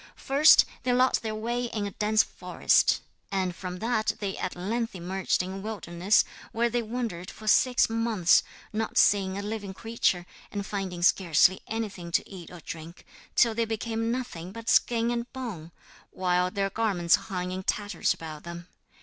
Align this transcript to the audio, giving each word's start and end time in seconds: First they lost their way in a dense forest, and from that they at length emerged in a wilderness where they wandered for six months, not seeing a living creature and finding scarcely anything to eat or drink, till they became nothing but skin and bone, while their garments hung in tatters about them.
First 0.17 0.65
they 0.81 0.93
lost 0.93 1.21
their 1.21 1.35
way 1.35 1.65
in 1.65 1.85
a 1.85 1.91
dense 1.91 2.23
forest, 2.23 3.01
and 3.31 3.55
from 3.55 3.77
that 3.77 4.13
they 4.19 4.35
at 4.35 4.55
length 4.55 4.95
emerged 4.95 5.43
in 5.43 5.51
a 5.53 5.57
wilderness 5.59 6.23
where 6.51 6.71
they 6.71 6.81
wandered 6.81 7.29
for 7.29 7.45
six 7.47 7.87
months, 7.87 8.41
not 8.73 8.97
seeing 8.97 9.37
a 9.37 9.43
living 9.43 9.75
creature 9.75 10.25
and 10.51 10.65
finding 10.65 11.03
scarcely 11.03 11.61
anything 11.67 12.11
to 12.13 12.27
eat 12.27 12.49
or 12.49 12.61
drink, 12.61 13.05
till 13.35 13.53
they 13.53 13.65
became 13.65 14.09
nothing 14.11 14.51
but 14.51 14.69
skin 14.69 15.11
and 15.11 15.31
bone, 15.33 15.71
while 16.09 16.49
their 16.49 16.71
garments 16.71 17.13
hung 17.29 17.51
in 17.51 17.61
tatters 17.61 18.11
about 18.11 18.41
them. 18.41 18.67